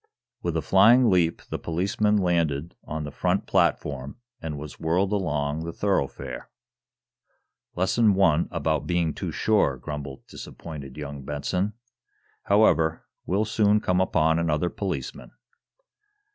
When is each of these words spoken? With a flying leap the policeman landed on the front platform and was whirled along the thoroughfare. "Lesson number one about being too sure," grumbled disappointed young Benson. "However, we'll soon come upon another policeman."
With 0.41 0.57
a 0.57 0.63
flying 0.63 1.11
leap 1.11 1.43
the 1.51 1.59
policeman 1.59 2.17
landed 2.17 2.75
on 2.85 3.03
the 3.03 3.11
front 3.11 3.45
platform 3.45 4.17
and 4.41 4.57
was 4.57 4.79
whirled 4.79 5.11
along 5.11 5.63
the 5.63 5.71
thoroughfare. 5.71 6.49
"Lesson 7.75 8.05
number 8.05 8.19
one 8.19 8.47
about 8.49 8.87
being 8.87 9.13
too 9.13 9.31
sure," 9.31 9.77
grumbled 9.77 10.25
disappointed 10.25 10.97
young 10.97 11.23
Benson. 11.23 11.73
"However, 12.45 13.05
we'll 13.27 13.45
soon 13.45 13.79
come 13.79 14.01
upon 14.01 14.39
another 14.39 14.71
policeman." 14.71 15.33